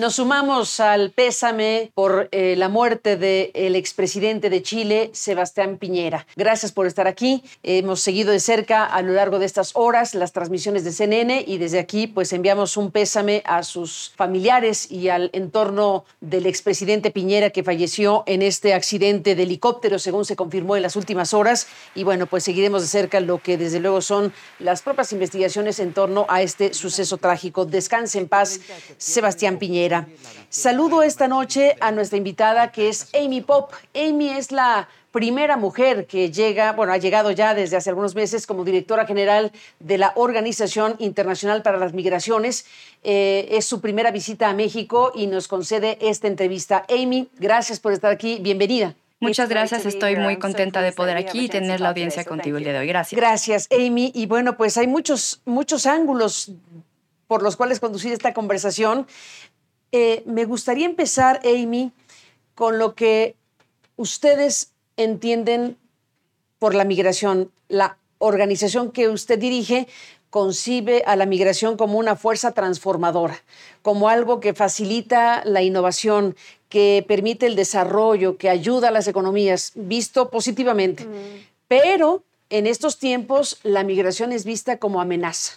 [0.00, 6.26] Nos sumamos al pésame por eh, la muerte del expresidente de Chile, Sebastián Piñera.
[6.36, 7.44] Gracias por estar aquí.
[7.62, 11.58] Hemos seguido de cerca a lo largo de estas horas las transmisiones de CNN y
[11.58, 17.50] desde aquí pues enviamos un pésame a sus familiares y al entorno del expresidente Piñera
[17.50, 21.66] que falleció en este accidente de helicóptero, según se confirmó en las últimas horas.
[21.94, 25.92] Y bueno, pues seguiremos de cerca lo que desde luego son las propias investigaciones en
[25.92, 27.66] torno a este suceso trágico.
[27.66, 28.60] Descanse en paz,
[28.96, 29.89] Sebastián Piñera.
[30.48, 33.72] Saludo esta noche a nuestra invitada que es Amy Pop.
[33.94, 38.46] Amy es la primera mujer que llega, bueno, ha llegado ya desde hace algunos meses
[38.46, 42.66] como directora general de la Organización Internacional para las Migraciones.
[43.02, 46.84] Eh, es su primera visita a México y nos concede esta entrevista.
[46.88, 48.38] Amy, gracias por estar aquí.
[48.40, 48.94] Bienvenida.
[49.20, 52.72] Muchas gracias, estoy muy contenta de poder aquí y tener la audiencia contigo el día
[52.72, 52.86] de hoy.
[52.86, 53.20] Gracias.
[53.20, 54.10] Gracias, Amy.
[54.14, 56.52] Y bueno, pues hay muchos, muchos ángulos
[57.26, 59.06] por los cuales conducir esta conversación.
[59.92, 61.92] Eh, me gustaría empezar, Amy,
[62.54, 63.34] con lo que
[63.96, 65.76] ustedes entienden
[66.58, 67.50] por la migración.
[67.68, 69.88] La organización que usted dirige
[70.30, 73.42] concibe a la migración como una fuerza transformadora,
[73.82, 76.36] como algo que facilita la innovación,
[76.68, 81.06] que permite el desarrollo, que ayuda a las economías, visto positivamente.
[81.66, 85.54] Pero en estos tiempos la migración es vista como amenaza.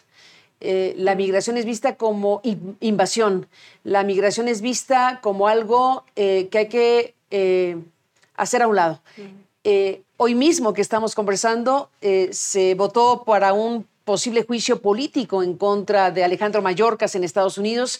[0.66, 2.42] Eh, la migración es vista como
[2.80, 3.48] invasión,
[3.84, 7.78] la migración es vista como algo eh, que hay que eh,
[8.36, 9.02] hacer a un lado.
[10.16, 11.90] hoy mismo que estamos conversando,
[12.32, 18.00] se votó para un posible juicio político en contra de Alejandro Mayorkas en Estados Unidos.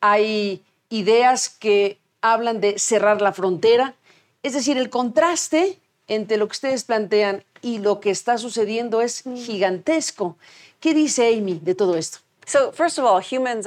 [0.00, 3.96] Hay ideas que hablan de cerrar la frontera.
[4.44, 9.24] Es decir, el contraste entre lo que ustedes plantean y lo que está sucediendo es
[9.34, 10.36] gigantesco.
[10.80, 12.25] ¿Qué dice Amy de todo esto?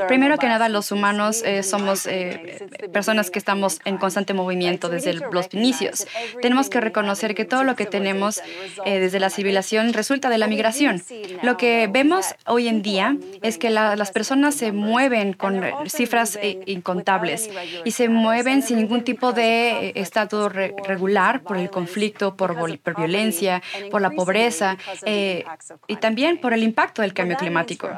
[0.08, 5.16] Primero que nada, los humanos eh, somos eh, personas que estamos en constante movimiento desde
[5.16, 6.08] los inicios.
[6.42, 8.42] Tenemos que reconocer que todo lo que tenemos
[8.86, 11.04] eh, desde la civilización resulta de la migración.
[11.44, 17.50] Lo que vemos hoy en día es que las personas se mueven con cifras incontables
[17.84, 23.62] y se mueven sin ningún tipo de estado regular por el conflicto, por, por violencia,
[23.92, 27.90] por la pobreza y también por el impacto del cambio climático.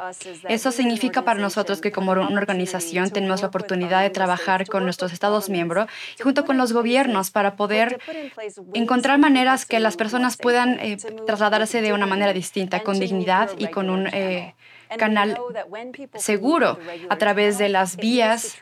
[0.50, 5.14] Eso significa para nosotros que como una organización tenemos la oportunidad de trabajar con nuestros
[5.14, 5.88] Estados miembros
[6.20, 8.00] y junto con los gobiernos para poder
[8.74, 13.68] encontrar maneras que las personas puedan eh, trasladarse de una manera distinta, con dignidad y
[13.68, 14.56] con un eh,
[14.98, 15.38] canal
[16.16, 16.78] seguro
[17.10, 18.58] a través de las vías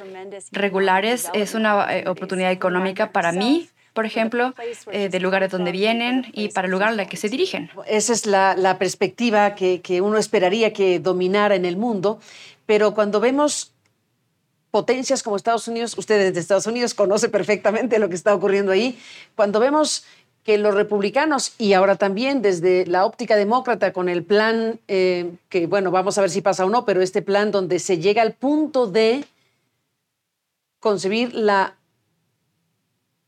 [0.52, 1.30] regulares.
[1.34, 4.54] Es una eh, oportunidad económica para mí, por ejemplo,
[4.92, 7.70] eh, del lugar de donde vienen y para el lugar al que se dirigen.
[7.88, 12.20] Esa es la, perspectiva que, uno esperaría que dominara en el mundo,
[12.66, 13.74] pero cuando vemos
[14.72, 19.00] potencias como Estados Unidos, ustedes de Estados Unidos conocen perfectamente lo que está ocurriendo ahí,
[19.36, 20.06] cuando vemos
[20.44, 25.68] que los republicanos y ahora también desde la óptica demócrata con el plan, eh, que
[25.68, 28.34] bueno, vamos a ver si pasa o no, pero este plan donde se llega al
[28.34, 29.26] punto de
[30.80, 31.79] concebir la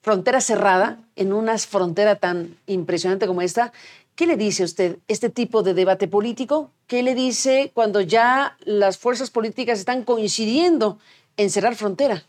[0.02, 3.72] frontera cerrada, en una frontera tan impresionante como esta,
[4.16, 6.72] ¿qué le dice usted este tipo de debate político?
[6.88, 10.98] ¿Qué le dice cuando ya las fuerzas políticas están coincidiendo
[11.38, 12.24] en cerrar frontera?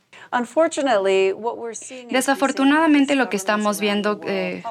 [2.11, 4.63] Desafortunadamente lo que estamos viendo eh,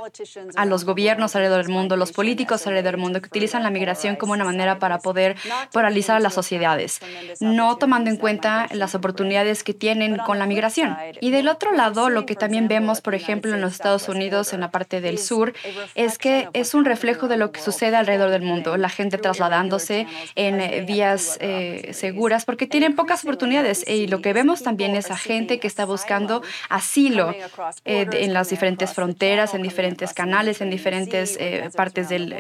[0.56, 4.16] a los gobiernos alrededor del mundo, los políticos alrededor del mundo, que utilizan la migración
[4.16, 5.36] como una manera para poder
[5.72, 7.00] paralizar a las sociedades,
[7.40, 10.98] no tomando en cuenta las oportunidades que tienen con la migración.
[11.20, 14.62] Y del otro lado, lo que también vemos, por ejemplo, en los Estados Unidos, en
[14.62, 15.54] la parte del sur,
[15.96, 18.78] es que es un reflejo de lo que sucede alrededor del mundo.
[18.78, 23.88] La gente trasladándose en vías eh, seguras porque tienen pocas oportunidades.
[23.88, 28.50] Y lo que vemos también es a gente que está buscando asilo eh, en las
[28.50, 32.36] diferentes fronteras, en diferentes canales, en diferentes eh, partes del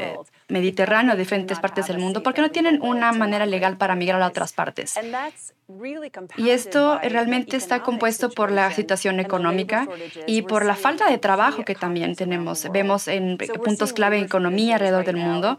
[0.51, 4.53] Mediterráneo, diferentes partes del mundo, porque no tienen una manera legal para migrar a otras
[4.53, 4.95] partes.
[6.37, 9.87] Y esto realmente está compuesto por la situación económica
[10.27, 12.69] y por la falta de trabajo que también tenemos.
[12.71, 15.57] Vemos en puntos clave en economía alrededor del mundo.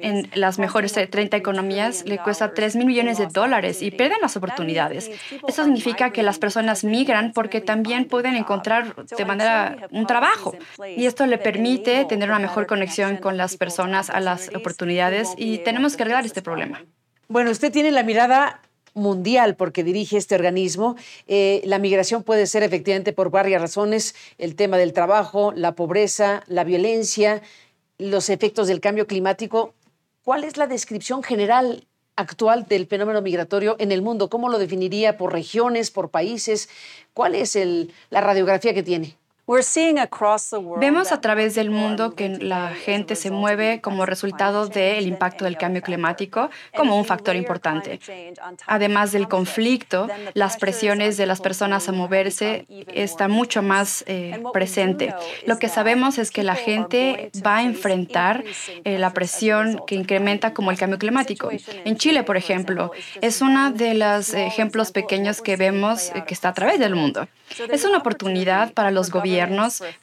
[0.00, 4.36] En las mejores 30 economías le cuesta 3 mil millones de dólares y pierden las
[4.36, 5.10] oportunidades.
[5.46, 10.54] Eso significa que las personas migran porque también pueden encontrar de manera un trabajo.
[10.96, 15.58] Y esto le permite tener una mejor conexión con las personas a las oportunidades y
[15.58, 16.84] tenemos que arreglar este problema.
[17.28, 18.60] Bueno, usted tiene la mirada
[18.92, 20.96] mundial porque dirige este organismo.
[21.28, 26.42] Eh, la migración puede ser efectivamente por varias razones, el tema del trabajo, la pobreza,
[26.48, 27.40] la violencia,
[27.98, 29.74] los efectos del cambio climático.
[30.24, 31.86] ¿Cuál es la descripción general
[32.16, 34.28] actual del fenómeno migratorio en el mundo?
[34.28, 36.68] ¿Cómo lo definiría por regiones, por países?
[37.14, 37.56] ¿Cuál es
[38.10, 39.16] la radiografía que tiene?
[40.78, 45.56] Vemos a través del mundo que la gente se mueve como resultado del impacto del
[45.56, 48.00] cambio climático como un factor importante.
[48.66, 55.14] Además del conflicto, las presiones de las personas a moverse están mucho más eh, presente.
[55.46, 58.44] Lo que sabemos es que la gente va a enfrentar
[58.84, 61.50] eh, la presión que incrementa como el cambio climático.
[61.84, 66.50] En Chile, por ejemplo, es uno de los ejemplos pequeños que vemos eh, que está
[66.50, 67.28] a través del mundo.
[67.70, 69.41] Es una oportunidad para los gobiernos,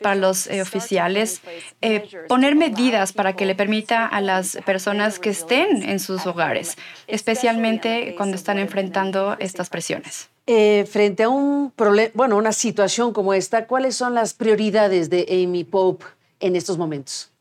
[0.01, 1.41] para los eh, oficiales,
[1.81, 6.77] eh, poner medidas para que le permita a las personas que estén en sus hogares,
[7.07, 10.29] especialmente cuando están enfrentando estas presiones.
[10.47, 11.71] Eh, frente a un
[12.15, 16.05] bueno, una situación como esta, ¿cuáles son las prioridades de Amy Pope
[16.39, 17.31] en estos momentos?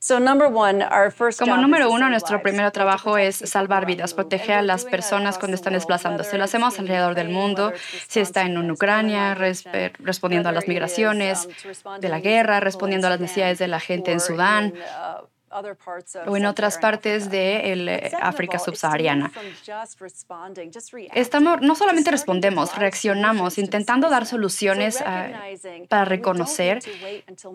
[1.38, 5.72] Como número uno, nuestro primer trabajo es salvar vidas, proteger a las personas cuando están
[5.72, 6.38] desplazándose.
[6.38, 7.72] Lo hacemos alrededor del mundo,
[8.06, 11.48] si está en Ucrania, respondiendo a las migraciones
[12.00, 14.72] de la guerra, respondiendo a las necesidades de la gente en Sudán
[16.26, 19.30] o en otras partes de eh, África subsahariana.
[21.14, 25.28] Estamos, no solamente respondemos, reaccionamos intentando dar soluciones ah,
[25.88, 26.80] para reconocer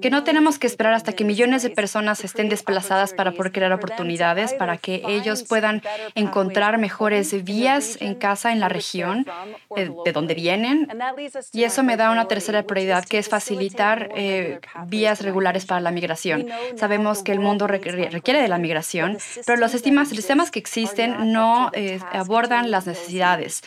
[0.02, 3.72] que no tenemos que esperar hasta que millones de personas estén desplazadas para poder crear
[3.74, 5.82] oportunidades, para que ellos puedan
[6.16, 9.26] encontrar mejores vías en casa, en la región
[9.76, 10.88] eh, de, donde vienen.
[11.52, 15.92] Y eso me da una tercera prioridad, que es facilitar eh, vías regulares para la
[15.92, 16.48] migración.
[16.76, 21.70] Sabemos que el mundo requiere de la migración, pero los sistemas, sistemas que existen no
[21.74, 23.62] eh, abordan las necesidades.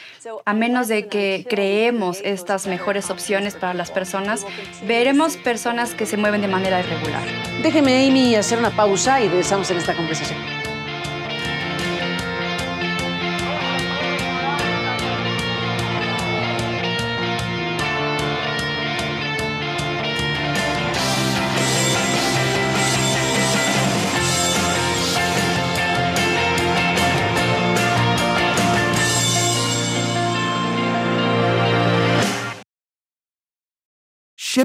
[0.44, 4.46] A menos de que creemos estas mejores opciones para las personas,
[4.86, 7.22] veremos personas que se mueven de manera irregular.
[7.62, 10.55] Déjeme, Amy, hacer una pausa y regresamos en esta conversación.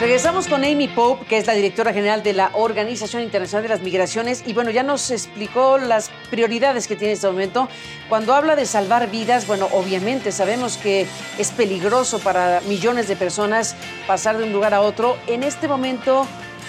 [0.00, 3.82] Regresamos con Amy Pope, que es la directora general de la Organización Internacional de las
[3.82, 7.68] Migraciones, y bueno, ya nos explicó las prioridades que tiene en este momento.
[8.08, 13.76] Cuando habla de salvar vidas, bueno, obviamente sabemos que es peligroso para millones de personas
[14.06, 15.18] pasar de un lugar a otro.
[15.26, 16.26] En este momento,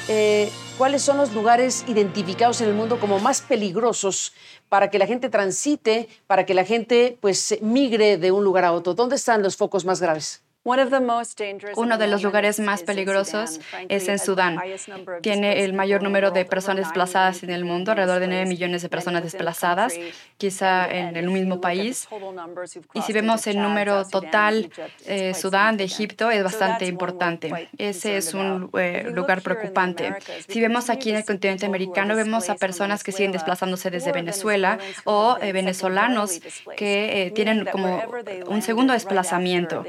[0.10, 4.34] eh, ¿cuáles son los lugares identificados en el mundo como más peligrosos
[4.68, 8.74] para que la gente transite, para que la gente pues migre de un lugar a
[8.74, 8.94] otro?
[8.94, 10.44] ¿Dónde están los focos más graves?
[10.64, 14.60] Uno de los lugares más peligrosos es en Sudán.
[15.22, 18.90] Tiene el mayor número de personas desplazadas en el mundo, alrededor de 9 millones de
[18.90, 19.96] personas desplazadas,
[20.38, 22.08] quizá en el mismo país.
[22.94, 24.70] Y si vemos el número total,
[25.08, 27.70] eh, Sudán, de Egipto, es bastante importante.
[27.80, 30.16] Ese es un eh, lugar preocupante.
[30.48, 34.78] Si vemos aquí en el continente americano, vemos a personas que siguen desplazándose desde Venezuela
[35.06, 36.40] o eh, venezolanos
[36.78, 38.04] que tienen como
[38.48, 39.84] un segundo desplazamiento.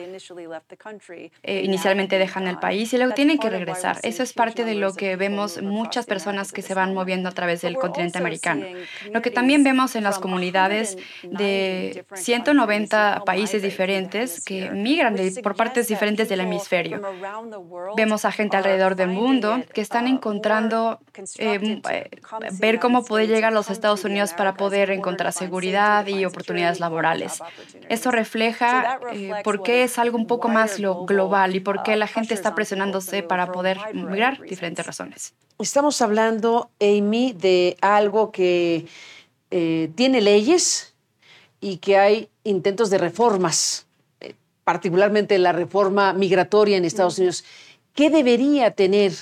[1.42, 3.99] Eh, inicialmente dejan el país y luego tienen que regresar.
[4.02, 7.62] Eso es parte de lo que vemos muchas personas que se van moviendo a través
[7.62, 8.66] del continente americano.
[9.12, 15.88] Lo que también vemos en las comunidades de 190 países diferentes que migran por partes
[15.88, 17.00] diferentes del hemisferio.
[17.97, 21.00] Vemos a gente alrededor del mundo que están encontrando
[21.38, 22.11] eh, eh,
[22.59, 27.42] ver cómo puede llegar a los Estados Unidos para poder encontrar seguridad y oportunidades laborales.
[27.88, 29.00] Eso refleja
[29.45, 32.54] por qué es algo un poco más lo global y por qué la gente está
[32.54, 35.35] presionándose para poder migrar, diferentes razones.
[35.59, 38.87] Estamos hablando, Amy, de algo que
[39.50, 40.94] eh, tiene leyes
[41.61, 43.87] y que hay intentos de reformas,
[44.21, 47.44] eh, particularmente la reforma migratoria en Estados Unidos.
[47.94, 49.12] ¿Qué debería tener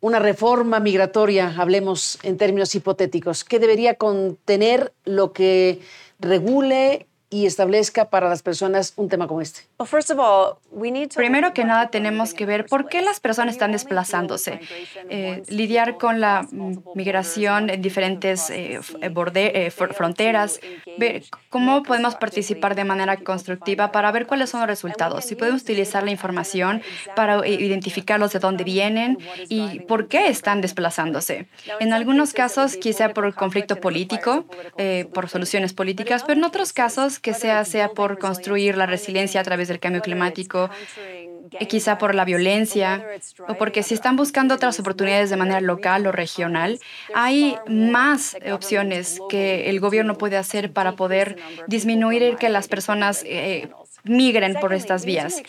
[0.00, 3.44] una reforma migratoria, hablemos en términos hipotéticos?
[3.44, 5.80] ¿Qué debería contener lo que
[6.18, 9.62] regule y establezca para las personas un tema como este?
[11.16, 14.60] Primero que nada tenemos que ver por qué las personas están desplazándose,
[15.08, 16.46] eh, lidiar con la
[16.94, 20.60] migración en diferentes eh, eh, fronteras,
[20.98, 25.62] ver cómo podemos participar de manera constructiva para ver cuáles son los resultados, si podemos
[25.62, 26.82] utilizar la información
[27.16, 31.46] para identificarlos de dónde vienen y por qué están desplazándose.
[31.80, 34.44] En algunos casos quizá por conflicto político,
[35.14, 39.44] por soluciones políticas, pero en otros casos que sea, sea por construir la resiliencia a
[39.44, 40.68] través del cambio climático,
[41.52, 43.06] eh, quizá por la violencia,
[43.48, 46.80] o porque si están buscando otras oportunidades de manera local o regional,
[47.14, 51.36] hay más opciones que el gobierno puede hacer para poder
[51.68, 53.68] disminuir que las personas eh,
[54.04, 55.42] migren por estas vías.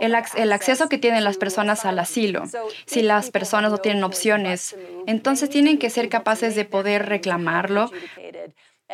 [0.00, 2.44] El, el, acceso que tienen las personas al asilo,
[2.86, 7.90] si las personas no tienen opciones, entonces tienen que ser capaces de poder reclamarlo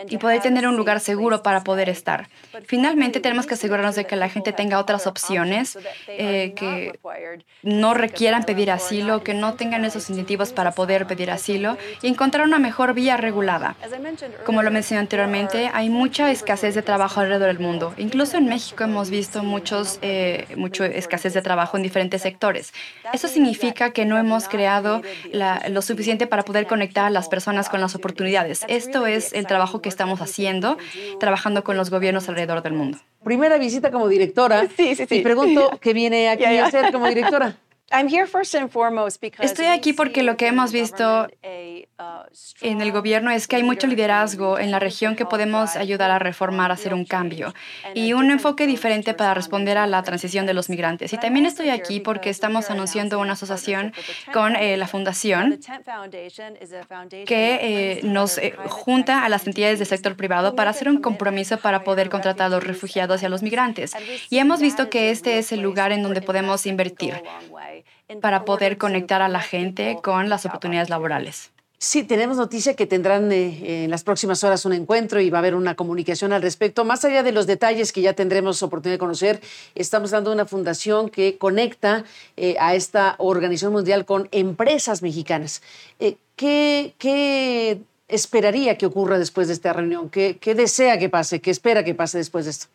[0.08, 2.28] y poder tener un lugar seguro para poder estar.
[2.66, 6.98] Finalmente, tenemos que asegurarnos de que la gente tenga otras opciones, eh, que
[7.62, 12.46] no requieran pedir asilo, que no tengan esos incentivos para poder pedir asilo y encontrar
[12.46, 13.76] una mejor vía regulada.
[14.44, 17.94] Como lo mencioné anteriormente, hay mucha escasez de trabajo alrededor del mundo.
[17.96, 22.72] Incluso en México hemos visto muchos, eh, mucha escasez de trabajo en diferentes sectores.
[23.12, 25.02] Eso significa que no hemos creado
[25.68, 28.64] lo suficiente para poder conectar a las personas con las oportunidades.
[28.68, 30.78] Esto es el trabajo que estamos haciendo,
[31.20, 32.98] trabajando con los gobiernos alrededor del mundo.
[33.22, 34.66] Primera visita como directora.
[34.76, 35.16] Sí, sí, sí.
[35.16, 37.58] Y pregunto, ¿qué viene aquí a hacer como directora?
[39.40, 42.04] Estoy aquí porque lo que hemos visto uh,
[42.60, 46.18] en el gobierno es que hay mucho liderazgo en la región que podemos ayudar a
[46.18, 47.54] reformar, a hacer un cambio
[47.94, 51.12] y un enfoque diferente para responder a la transición de los migrantes.
[51.12, 53.92] Y también estoy aquí porque estamos anunciando una asociación
[54.32, 55.60] con eh, la Fundación
[57.26, 61.58] que eh, nos eh, junta a las entidades del sector privado para hacer un compromiso
[61.58, 63.92] para poder contratar a los refugiados y a los migrantes.
[64.30, 67.22] Y hemos visto que este es el lugar en donde podemos invertir
[68.21, 71.50] para poder conectar a la gente con las oportunidades laborales.
[71.78, 75.40] Sí, tenemos noticia que tendrán eh, en las próximas horas un encuentro y va a
[75.40, 76.83] haber una comunicación al respecto.
[76.87, 79.43] Más allá de los detalles que ya tendremos oportunidad de conocer,
[79.75, 82.04] estamos dando una fundación que conecta
[82.38, 85.61] eh, a esta organización mundial con empresas mexicanas.
[86.00, 90.09] Eh, ¿qué, esperaría que ocurra después de esta reunión?
[90.09, 91.40] ¿Qué desea que pase?
[91.43, 92.69] ¿Qué espera que pase después de esto?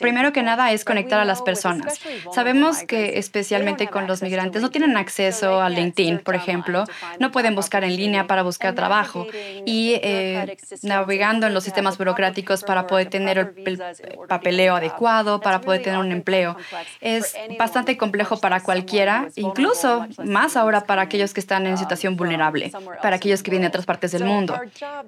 [0.00, 2.00] Primero que nada es conectar a las personas.
[2.32, 6.84] Sabemos que especialmente con los migrantes no tienen acceso a LinkedIn, por ejemplo,
[7.18, 9.26] no pueden buscar en línea para buscar trabajo
[9.66, 13.82] y eh, navegando en los sistemas burocráticos para poder tener el,
[14.28, 16.56] papeleo adecuado, para poder tener un empleo.
[17.00, 22.70] Es bastante complejo para cualquiera, incluso más ahora para aquellos que están en situación vulnerable,
[23.02, 24.58] para aquellos que vienen de otras partes del mundo.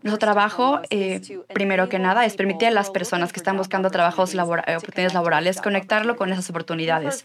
[0.03, 1.21] Nuestro trabajo, eh,
[1.55, 5.61] primero que nada, es permitir a las personas que están buscando trabajos, eh, oportunidades laborales,
[5.61, 7.25] conectarlo con esas oportunidades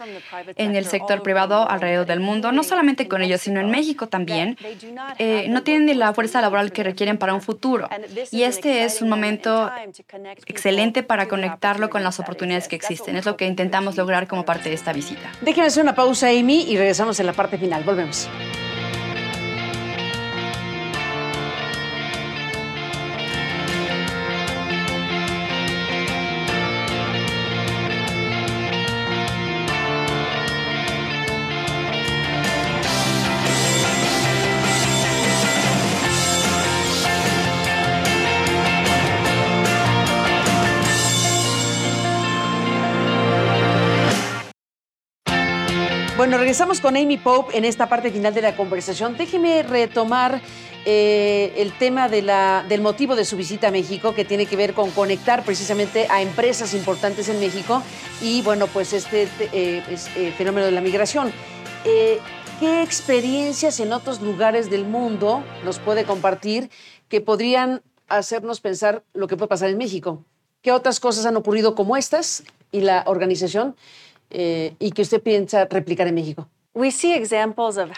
[0.55, 4.57] en el sector privado alrededor del mundo, no solamente con ellos, sino en México también,
[5.17, 7.89] eh, no tienen la fuerza laboral que requieren para un futuro.
[8.31, 9.71] Y este es un momento
[10.45, 13.15] excelente para conectarlo con las oportunidades que existen.
[13.15, 15.29] Es lo que intentamos lograr como parte de esta visita.
[15.41, 17.83] Déjenme hacer una pausa, Amy, y regresamos en la parte final.
[17.83, 18.29] Volvemos.
[46.51, 49.15] Regresamos con Amy Pope en esta parte final de la conversación.
[49.15, 50.41] Déjeme retomar
[50.83, 54.91] eh, el tema del motivo de su visita a México, que tiene que ver con
[54.91, 57.81] conectar precisamente a empresas importantes en México
[58.21, 59.81] y, bueno, pues este eh,
[60.17, 61.31] eh, fenómeno de la migración.
[61.85, 66.69] ¿Qué experiencias en otros lugares del mundo nos puede compartir
[67.07, 70.25] que podrían hacernos pensar lo que puede pasar en México?
[70.61, 72.43] ¿Qué otras cosas han ocurrido como estas
[72.73, 73.77] y la organización
[74.31, 76.47] y que usted piensa replicar en México?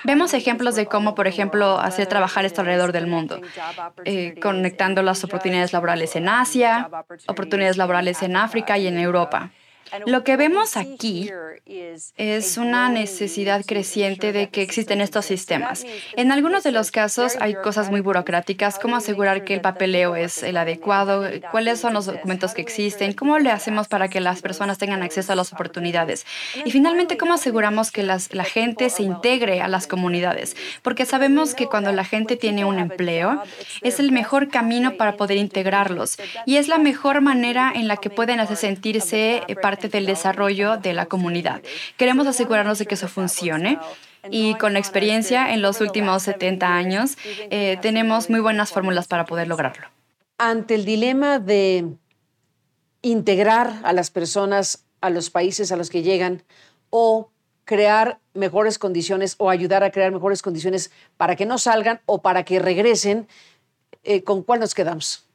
[0.03, 3.39] Vemos ejemplos de cómo, por ejemplo, hacer trabajar esto alrededor del mundo,
[4.03, 6.89] eh, conectando las oportunidades laborales en Asia,
[7.27, 9.51] oportunidades laborales en África y en Europa.
[10.05, 11.29] Lo que vemos aquí
[11.65, 15.85] es una necesidad creciente de que existen estos sistemas.
[16.15, 20.43] En algunos de los casos hay cosas muy burocráticas, como asegurar que el papeleo es
[20.43, 24.77] el adecuado, cuáles son los documentos que existen, cómo le hacemos para que las personas
[24.77, 26.25] tengan acceso a las oportunidades.
[26.65, 30.55] Y finalmente, cómo aseguramos que la gente se integre a las comunidades.
[30.81, 33.43] Porque sabemos que cuando la gente tiene un empleo,
[33.81, 36.17] es el mejor camino para poder integrarlos.
[36.45, 40.93] Y es la mejor manera en la que pueden hacer sentirse parte del desarrollo de
[40.93, 41.61] la comunidad.
[41.97, 43.79] Queremos asegurarnos de que eso funcione.
[44.31, 47.17] Y con la experiencia en los últimos 70 años,
[47.49, 49.87] eh, tenemos muy buenas fórmulas para poder lograrlo.
[50.37, 51.87] Ante el dilema de
[53.01, 56.43] integrar a las personas a los países a los que llegan
[56.89, 57.29] o
[57.65, 62.43] crear mejores condiciones o ayudar a crear mejores condiciones para que no salgan o para
[62.43, 63.27] que regresen,
[64.03, 65.25] eh, ¿con cuál nos quedamos?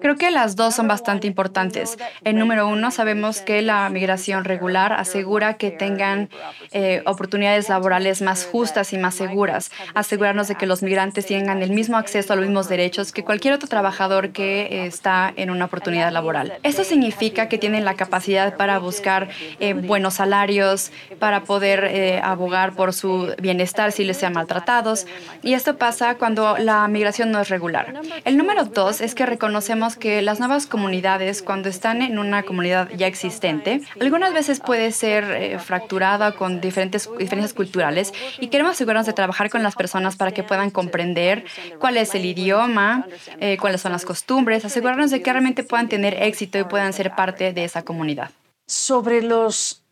[0.00, 1.98] Creo que las dos son bastante importantes.
[2.24, 6.30] El número uno, sabemos que la migración regular asegura que tengan
[6.72, 9.70] eh, oportunidades laborales más justas y más seguras.
[9.94, 13.52] Asegurarnos de que los migrantes tengan el mismo acceso a los mismos derechos que cualquier
[13.52, 16.58] otro trabajador que eh, está en una oportunidad laboral.
[16.62, 19.28] Esto significa que tienen la capacidad para buscar
[19.60, 25.06] eh, buenos salarios, para poder abogar por su bienestar si les sean maltratados.
[25.42, 27.92] Y esto pasa cuando la migración no es regular.
[28.24, 32.88] El número dos es que reconocemos que las nuevas comunidades, cuando están en una comunidad
[32.96, 39.06] ya existente, algunas veces puede ser eh, fracturada con diferentes diferencias culturales y queremos asegurarnos
[39.06, 41.44] de trabajar con las personas para que puedan comprender
[41.80, 43.06] cuál es el idioma,
[43.40, 47.14] eh, cuáles son las costumbres, asegurarnos de que realmente puedan tener éxito y puedan ser
[47.16, 48.30] parte de esa comunidad.
[48.66, 49.82] Sobre los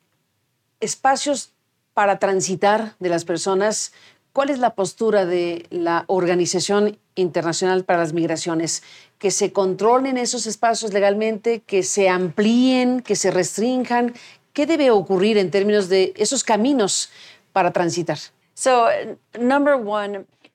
[0.80, 1.50] espacios
[1.94, 3.92] para transitar de las personas,
[4.36, 8.84] ¿Cuál es la postura de la Organización Internacional para las Migraciones?
[9.18, 14.14] ¿Que se controlen esos espacios legalmente, que se amplíen, que se restrinjan?
[14.52, 17.10] ¿Qué debe ocurrir en términos de esos caminos
[17.52, 18.18] para transitar?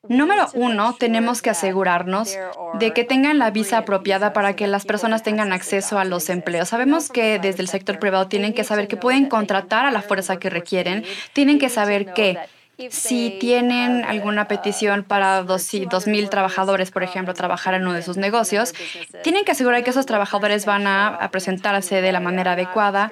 [0.08, 2.36] Número uno, tenemos que asegurarnos
[2.74, 6.70] de que tengan la visa apropiada para que las personas tengan acceso a los empleos.
[6.70, 10.38] Sabemos que desde el sector privado tienen que saber que pueden contratar a la fuerza
[10.38, 12.36] que requieren, tienen que saber que
[12.90, 18.72] si tienen alguna petición para 2.000 trabajadores, por ejemplo, trabajar en uno de sus negocios,
[19.22, 23.10] tienen que asegurar que esos trabajadores van a, presentarse de la manera adecuada,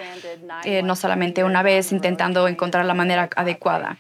[0.65, 3.97] eh, no solamente una vez intentando encontrar la manera adecuada.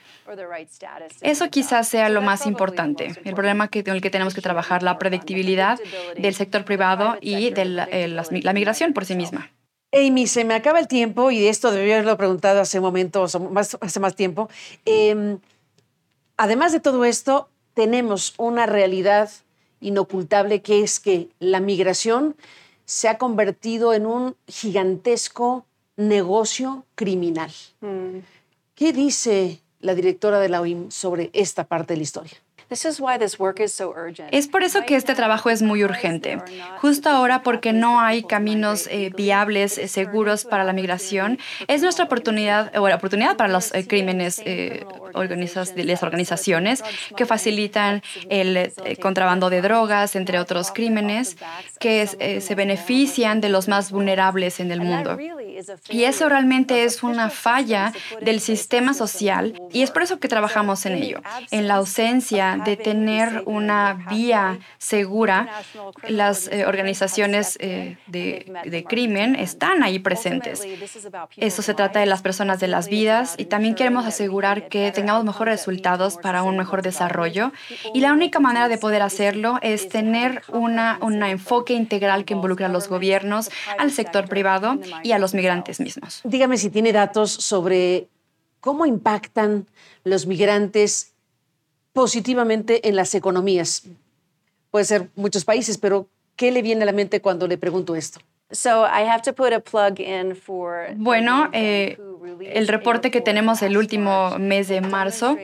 [1.20, 4.82] Eso quizás sea lo más importante, el problema que, con el que tenemos que trabajar,
[4.82, 5.78] la predictibilidad
[6.16, 9.50] del sector privado y de la, eh, migración por sí misma.
[9.92, 13.24] Amy, se me acaba el tiempo y de esto debería haberlo preguntado hace un momento,
[13.24, 14.48] hace más tiempo.
[14.84, 15.38] Em,
[16.42, 19.30] Además de todo esto, tenemos una realidad
[19.82, 22.34] inocultable que es que la migración
[22.86, 25.66] se ha convertido en un gigantesco
[25.98, 27.52] negocio criminal.
[27.82, 28.20] Mm.
[28.74, 32.38] ¿Qué dice la directora de la OIM sobre esta parte de la historia?
[34.30, 36.38] Es por eso que este trabajo es muy urgente.
[36.78, 42.04] Justo ahora, porque no hay caminos eh, viables, eh, seguros para la migración, es nuestra
[42.04, 44.86] oportunidad, o la oportunidad para los eh, crímenes de
[45.84, 46.84] las organizaciones
[47.16, 51.36] que facilitan el contrabando de drogas, entre otros crímenes,
[51.80, 52.06] que
[52.40, 55.18] se benefician de los más vulnerables en el mundo.
[55.88, 60.86] Y eso realmente es una falla del sistema social y es por eso que trabajamos
[60.86, 61.22] en ello.
[61.50, 65.48] En la ausencia de tener una vía segura,
[66.08, 70.66] las eh, organizaciones eh, de, crimen están ahí presentes.
[71.36, 75.24] Eso se trata de las personas, de las vidas y también queremos asegurar que tengamos
[75.24, 77.52] mejores resultados para un mejor desarrollo.
[77.94, 82.66] Y la única manera de poder hacerlo es tener una, un enfoque integral que involucre
[82.66, 85.49] a los gobiernos, al sector privado y a los migrantes
[85.80, 86.20] mismos.
[86.24, 88.08] Dígame si tiene datos sobre
[88.60, 89.66] cómo impactan
[90.04, 91.12] los migrantes
[91.92, 93.84] positivamente en las economías.
[94.70, 98.20] Puede ser muchos países, pero ¿qué le viene a la mente cuando le pregunto esto?
[100.96, 101.98] Bueno, eh,
[102.40, 105.36] el reporte que tenemos el último mes de marzo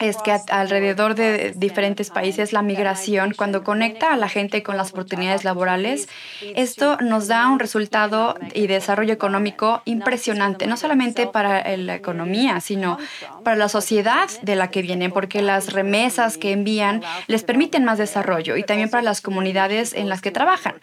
[0.00, 4.92] es que alrededor de diferentes países la migración, cuando conecta a la gente con las
[4.92, 6.08] oportunidades laborales,
[6.54, 12.98] esto nos da un resultado y desarrollo económico impresionante, no solamente para la economía, sino
[13.44, 17.98] para la sociedad de la que vienen, porque las remesas que envían les permiten más
[17.98, 20.74] desarrollo y también para las comunidades en las que trabajan.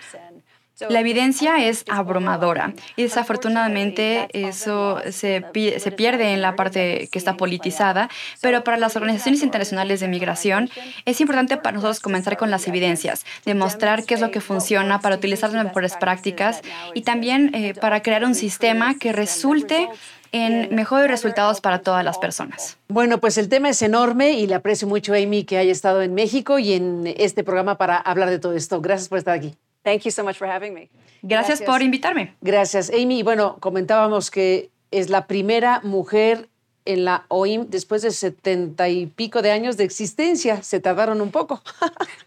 [0.89, 5.45] La evidencia es abrumadora y desafortunadamente eso se,
[5.77, 8.09] se, pierde en la parte que está politizada,
[8.41, 10.71] pero para las organizaciones internacionales de migración
[11.05, 15.15] es importante para nosotros comenzar con las evidencias, demostrar qué es lo que funciona para
[15.15, 16.61] utilizar las mejores prácticas
[16.95, 19.89] y también eh, para crear un sistema que resulte
[20.31, 22.77] en mejores resultados para todas las personas.
[22.87, 26.15] Bueno, pues el tema es enorme y le aprecio mucho, Amy, que haya estado en
[26.15, 28.81] México y en este programa para hablar de todo esto.
[28.81, 29.55] Gracias por estar aquí.
[29.83, 30.89] Thank you so much for having me.
[31.21, 32.35] Gracias, por invitarme.
[32.41, 33.23] Gracias, Amy.
[33.23, 36.49] Bueno, comentábamos que es la primera mujer
[36.85, 40.63] en la OIM después de setenta y pico de años de existencia.
[40.63, 41.61] Se tardaron un poco.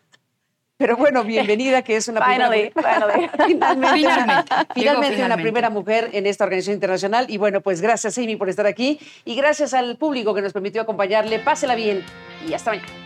[0.79, 3.07] Pero bueno, bienvenida, que es una finally, primera
[3.47, 7.27] finalmente, finalmente, finalmente, una primera mujer en esta organización internacional.
[7.31, 9.01] Y bueno, pues gracias, Amy, por estar aquí.
[9.25, 11.39] Y gracias al público que nos permitió acompañarle.
[11.39, 12.05] Pásela bien
[12.47, 13.06] y hasta mañana.